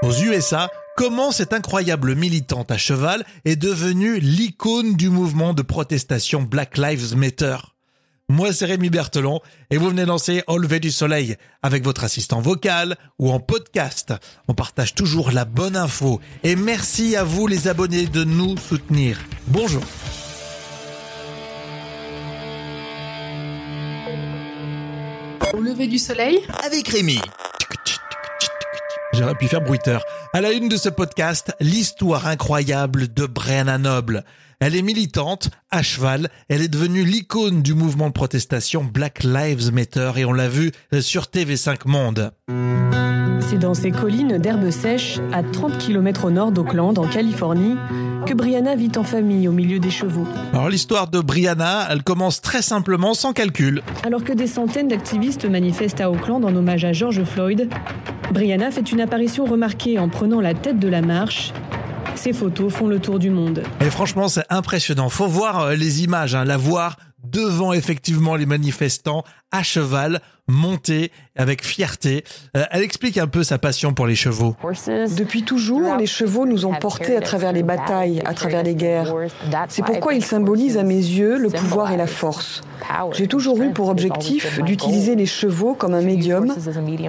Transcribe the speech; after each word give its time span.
Aux 0.00 0.12
USA, 0.12 0.70
comment 0.96 1.32
cette 1.32 1.52
incroyable 1.52 2.14
militante 2.14 2.70
à 2.70 2.78
cheval 2.78 3.24
est 3.44 3.56
devenue 3.56 4.20
l'icône 4.20 4.94
du 4.94 5.10
mouvement 5.10 5.54
de 5.54 5.62
protestation 5.62 6.40
Black 6.40 6.78
Lives 6.78 7.16
Matter? 7.16 7.56
Moi, 8.28 8.52
c'est 8.52 8.66
Rémi 8.66 8.90
Berthelon 8.90 9.40
et 9.70 9.76
vous 9.76 9.88
venez 9.88 10.04
danser 10.04 10.44
Au 10.46 10.58
lever 10.58 10.78
du 10.78 10.92
soleil 10.92 11.34
avec 11.62 11.82
votre 11.82 12.04
assistant 12.04 12.40
vocal 12.40 12.96
ou 13.18 13.32
en 13.32 13.40
podcast. 13.40 14.14
On 14.46 14.54
partage 14.54 14.94
toujours 14.94 15.32
la 15.32 15.44
bonne 15.44 15.76
info 15.76 16.20
et 16.44 16.54
merci 16.54 17.16
à 17.16 17.24
vous 17.24 17.48
les 17.48 17.66
abonnés 17.66 18.06
de 18.06 18.22
nous 18.22 18.56
soutenir. 18.56 19.18
Bonjour. 19.48 19.82
Au 25.54 25.60
lever 25.60 25.88
du 25.88 25.98
soleil 25.98 26.38
Avec 26.64 26.86
Rémi. 26.86 27.18
J'aurais 29.18 29.34
pu 29.34 29.48
faire 29.48 29.62
bruiteur. 29.62 30.04
À 30.32 30.40
la 30.40 30.52
une 30.52 30.68
de 30.68 30.76
ce 30.76 30.88
podcast, 30.88 31.52
l'histoire 31.58 32.28
incroyable 32.28 33.12
de 33.12 33.26
Brianna 33.26 33.76
Noble. 33.76 34.22
Elle 34.60 34.76
est 34.76 34.82
militante, 34.82 35.50
à 35.72 35.82
cheval, 35.82 36.28
elle 36.48 36.62
est 36.62 36.68
devenue 36.68 37.02
l'icône 37.04 37.60
du 37.60 37.74
mouvement 37.74 38.08
de 38.08 38.12
protestation 38.12 38.84
Black 38.84 39.24
Lives 39.24 39.72
Matter 39.72 40.12
et 40.18 40.24
on 40.24 40.32
l'a 40.32 40.48
vu 40.48 40.70
sur 41.00 41.24
TV5 41.24 41.80
Monde. 41.86 42.30
C'est 43.40 43.58
dans 43.58 43.74
ces 43.74 43.90
collines 43.90 44.38
d'herbes 44.38 44.70
sèches, 44.70 45.18
à 45.32 45.42
30 45.42 45.78
km 45.78 46.26
au 46.26 46.30
nord 46.30 46.52
d'Oakland, 46.52 46.98
en 46.98 47.08
Californie, 47.08 47.76
que 48.26 48.34
Brianna 48.34 48.76
vit 48.76 48.92
en 48.96 49.04
famille 49.04 49.48
au 49.48 49.52
milieu 49.52 49.78
des 49.78 49.90
chevaux. 49.90 50.26
Alors 50.52 50.68
l'histoire 50.68 51.08
de 51.08 51.20
Brianna, 51.20 51.88
elle 51.90 52.02
commence 52.02 52.40
très 52.40 52.62
simplement, 52.62 53.14
sans 53.14 53.32
calcul. 53.32 53.82
Alors 54.04 54.22
que 54.22 54.32
des 54.32 54.46
centaines 54.46 54.88
d'activistes 54.88 55.46
manifestent 55.46 56.00
à 56.00 56.10
Oakland 56.10 56.44
en 56.44 56.54
hommage 56.54 56.84
à 56.84 56.92
George 56.92 57.24
Floyd, 57.24 57.68
Brianna 58.30 58.70
fait 58.70 58.92
une 58.92 59.00
apparition 59.00 59.46
remarquée 59.46 59.98
en 59.98 60.08
prenant 60.08 60.40
la 60.40 60.52
tête 60.52 60.78
de 60.78 60.88
la 60.88 61.00
marche. 61.00 61.52
Ses 62.14 62.32
photos 62.32 62.72
font 62.72 62.86
le 62.86 62.98
tour 62.98 63.18
du 63.18 63.30
monde. 63.30 63.62
Et 63.80 63.90
franchement, 63.90 64.28
c'est 64.28 64.44
impressionnant. 64.50 65.08
Faut 65.08 65.28
voir 65.28 65.60
euh, 65.60 65.74
les 65.74 66.02
images, 66.02 66.34
hein, 66.34 66.44
la 66.44 66.56
voir 66.56 66.96
devant 67.24 67.72
effectivement 67.72 68.36
les 68.36 68.46
manifestants 68.46 69.24
à 69.52 69.62
cheval, 69.62 70.20
montée 70.48 71.12
avec 71.36 71.62
fierté. 71.64 72.24
Euh, 72.56 72.64
elle 72.70 72.82
explique 72.82 73.18
un 73.18 73.26
peu 73.26 73.42
sa 73.42 73.58
passion 73.58 73.92
pour 73.94 74.06
les 74.06 74.14
chevaux. 74.14 74.56
Depuis 75.16 75.42
toujours, 75.42 75.96
les 75.96 76.06
chevaux 76.06 76.46
nous 76.46 76.66
ont 76.66 76.74
portés 76.74 77.16
à 77.16 77.20
travers 77.20 77.52
les 77.52 77.62
batailles, 77.62 78.22
à 78.24 78.34
travers 78.34 78.62
les 78.62 78.74
guerres. 78.74 79.14
C'est 79.68 79.84
pourquoi 79.84 80.14
ils 80.14 80.24
symbolisent 80.24 80.78
à 80.78 80.82
mes 80.82 80.94
yeux 80.94 81.38
le 81.38 81.50
pouvoir 81.50 81.92
et 81.92 81.96
la 81.96 82.06
force. 82.06 82.62
J'ai 83.12 83.26
toujours 83.26 83.60
eu 83.60 83.70
pour 83.72 83.88
objectif 83.88 84.62
d'utiliser 84.62 85.14
les 85.14 85.26
chevaux 85.26 85.74
comme 85.74 85.94
un 85.94 86.00
médium 86.00 86.54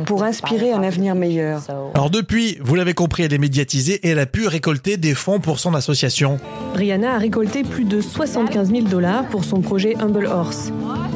pour 0.06 0.24
inspirer 0.24 0.74
un 0.74 0.84
avenir 0.84 1.16
meilleur. 1.16 1.62
Alors 1.94 2.10
depuis, 2.10 2.58
vous 2.62 2.76
l'avez 2.76 2.94
compris, 2.94 3.24
elle 3.24 3.34
est 3.34 3.38
médiatisée 3.38 4.00
et 4.04 4.10
elle 4.10 4.20
a 4.20 4.26
pu 4.26 4.48
récolter 4.48 4.98
des 4.98 5.14
fonds 5.14 5.40
pour 5.40 5.60
son 5.60 5.74
association. 5.74 6.40
Brianna 6.74 7.16
a 7.16 7.18
récolté 7.18 7.64
plus 7.64 7.86
de 7.86 8.02
75 8.02 8.72
000 8.72 8.82
dollars 8.84 9.28
pour 9.28 9.46
son 9.46 9.62
projet 9.62 9.96
Humble 10.00 10.26
Horse. 10.26 10.72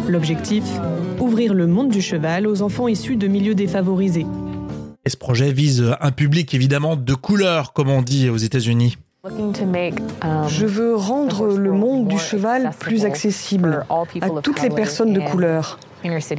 L'objectif 0.07 0.63
Ouvrir 1.19 1.53
le 1.53 1.67
monde 1.67 1.89
du 1.89 2.01
cheval 2.01 2.47
aux 2.47 2.61
enfants 2.61 2.87
issus 2.87 3.15
de 3.15 3.27
milieux 3.27 3.55
défavorisés. 3.55 4.25
Et 5.05 5.09
ce 5.09 5.17
projet 5.17 5.51
vise 5.51 5.95
un 6.01 6.11
public 6.11 6.53
évidemment 6.53 6.95
de 6.95 7.13
couleur, 7.13 7.73
comme 7.73 7.89
on 7.89 8.01
dit 8.01 8.29
aux 8.29 8.37
États-Unis. 8.37 8.97
Je 9.25 10.65
veux 10.65 10.95
rendre 10.95 11.47
le 11.47 11.71
monde 11.71 12.07
du 12.07 12.19
cheval 12.19 12.71
plus 12.79 13.05
accessible 13.05 13.85
à 13.89 14.29
toutes 14.41 14.61
les 14.61 14.69
personnes 14.69 15.13
de 15.13 15.21
couleur 15.21 15.79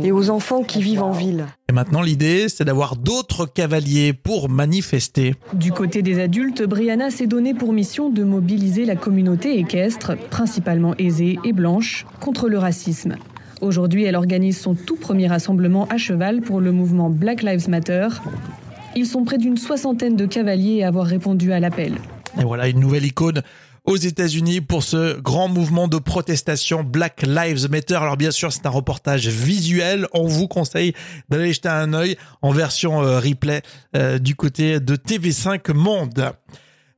et 0.02 0.12
aux 0.12 0.28
enfants 0.28 0.62
qui 0.62 0.82
vivent 0.82 1.02
en 1.02 1.12
ville. 1.12 1.46
Et 1.70 1.72
maintenant, 1.72 2.02
l'idée, 2.02 2.50
c'est 2.50 2.64
d'avoir 2.64 2.96
d'autres 2.96 3.46
cavaliers 3.46 4.12
pour 4.12 4.50
manifester. 4.50 5.34
Du 5.54 5.72
côté 5.72 6.02
des 6.02 6.20
adultes, 6.20 6.62
Brianna 6.62 7.10
s'est 7.10 7.26
donné 7.26 7.54
pour 7.54 7.72
mission 7.72 8.10
de 8.10 8.22
mobiliser 8.22 8.84
la 8.84 8.96
communauté 8.96 9.58
équestre, 9.58 10.12
principalement 10.28 10.94
aisée 10.98 11.38
et 11.44 11.54
blanche, 11.54 12.04
contre 12.20 12.50
le 12.50 12.58
racisme. 12.58 13.16
Aujourd'hui, 13.60 14.04
elle 14.04 14.16
organise 14.16 14.58
son 14.58 14.74
tout 14.74 14.96
premier 14.96 15.26
rassemblement 15.26 15.86
à 15.88 15.96
cheval 15.96 16.40
pour 16.40 16.60
le 16.60 16.72
mouvement 16.72 17.10
Black 17.10 17.42
Lives 17.42 17.68
Matter. 17.68 18.08
Ils 18.96 19.06
sont 19.06 19.24
près 19.24 19.38
d'une 19.38 19.56
soixantaine 19.56 20.16
de 20.16 20.26
cavaliers 20.26 20.82
à 20.82 20.88
avoir 20.88 21.06
répondu 21.06 21.52
à 21.52 21.60
l'appel. 21.60 21.94
Et 22.40 22.44
voilà 22.44 22.68
une 22.68 22.80
nouvelle 22.80 23.04
icône 23.04 23.42
aux 23.84 23.96
États-Unis 23.96 24.60
pour 24.60 24.82
ce 24.82 25.20
grand 25.20 25.48
mouvement 25.48 25.88
de 25.88 25.98
protestation 25.98 26.82
Black 26.82 27.22
Lives 27.22 27.70
Matter. 27.70 27.96
Alors 27.96 28.16
bien 28.16 28.30
sûr, 28.30 28.52
c'est 28.52 28.66
un 28.66 28.70
reportage 28.70 29.28
visuel. 29.28 30.06
On 30.12 30.26
vous 30.26 30.48
conseille 30.48 30.94
d'aller 31.28 31.52
jeter 31.52 31.68
un 31.68 31.92
œil 31.92 32.16
en 32.40 32.50
version 32.50 33.02
euh, 33.02 33.18
replay 33.18 33.62
euh, 33.94 34.18
du 34.18 34.34
côté 34.34 34.80
de 34.80 34.96
TV5 34.96 35.72
Monde. 35.74 36.32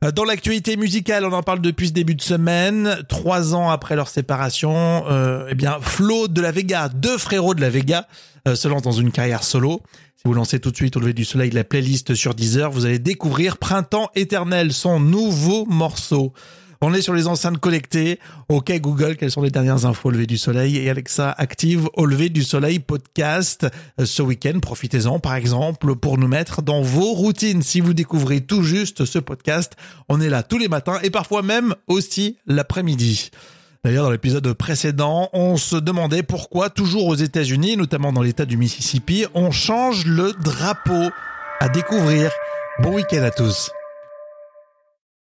Euh, 0.04 0.12
dans 0.12 0.24
l'actualité 0.24 0.76
musicale, 0.76 1.24
on 1.24 1.32
en 1.32 1.42
parle 1.42 1.60
depuis 1.60 1.88
ce 1.88 1.92
début 1.92 2.14
de 2.14 2.22
semaine. 2.22 2.98
Trois 3.08 3.54
ans 3.54 3.70
après 3.70 3.96
leur 3.96 4.08
séparation, 4.08 5.04
euh, 5.08 5.46
eh 5.50 5.54
bien, 5.54 5.78
Flo 5.80 6.28
de 6.28 6.40
la 6.40 6.52
Vega, 6.52 6.88
deux 6.88 7.18
frérots 7.18 7.54
de 7.54 7.60
la 7.60 7.70
Vega, 7.70 8.06
se 8.54 8.68
lancent 8.68 8.82
dans 8.82 8.92
une 8.92 9.10
carrière 9.10 9.42
solo. 9.42 9.82
Si 10.14 10.22
vous 10.24 10.32
lancez 10.32 10.60
tout 10.60 10.70
de 10.70 10.76
suite 10.76 10.96
au 10.96 11.00
lever 11.00 11.14
du 11.14 11.24
soleil 11.24 11.50
la 11.50 11.64
playlist 11.64 12.14
sur 12.14 12.32
Deezer, 12.34 12.70
vous 12.70 12.86
allez 12.86 13.00
découvrir 13.00 13.56
Printemps 13.56 14.08
éternel, 14.14 14.72
son 14.72 15.00
nouveau 15.00 15.66
morceau. 15.66 16.32
On 16.80 16.92
est 16.94 17.02
sur 17.02 17.14
les 17.14 17.26
enceintes 17.26 17.58
connectées. 17.58 18.18
OK 18.48 18.72
Google, 18.80 19.16
quelles 19.16 19.30
sont 19.30 19.42
les 19.42 19.50
dernières 19.50 19.86
infos 19.86 20.08
au 20.08 20.12
lever 20.12 20.26
du 20.26 20.38
soleil? 20.38 20.76
Et 20.78 20.90
Alexa 20.90 21.34
active 21.36 21.88
au 21.94 22.06
lever 22.06 22.28
du 22.28 22.42
soleil 22.42 22.78
podcast 22.78 23.66
euh, 24.00 24.06
ce 24.06 24.22
week-end. 24.22 24.58
Profitez-en 24.60 25.18
par 25.18 25.34
exemple 25.34 25.94
pour 25.96 26.18
nous 26.18 26.28
mettre 26.28 26.62
dans 26.62 26.82
vos 26.82 27.12
routines. 27.12 27.62
Si 27.62 27.80
vous 27.80 27.94
découvrez 27.94 28.40
tout 28.40 28.62
juste 28.62 29.04
ce 29.04 29.18
podcast, 29.18 29.74
on 30.08 30.20
est 30.20 30.28
là 30.28 30.42
tous 30.42 30.58
les 30.58 30.68
matins 30.68 30.98
et 31.02 31.10
parfois 31.10 31.42
même 31.42 31.74
aussi 31.86 32.36
l'après-midi. 32.46 33.30
D'ailleurs, 33.84 34.04
dans 34.04 34.10
l'épisode 34.10 34.52
précédent, 34.54 35.30
on 35.32 35.56
se 35.56 35.76
demandait 35.76 36.24
pourquoi, 36.24 36.70
toujours 36.70 37.06
aux 37.06 37.14
États-Unis, 37.14 37.76
notamment 37.76 38.12
dans 38.12 38.22
l'État 38.22 38.44
du 38.44 38.56
Mississippi, 38.56 39.26
on 39.34 39.52
change 39.52 40.06
le 40.06 40.32
drapeau 40.42 41.10
à 41.60 41.68
découvrir. 41.68 42.32
Bon 42.82 42.94
week-end 42.94 43.22
à 43.22 43.30
tous. 43.30 43.70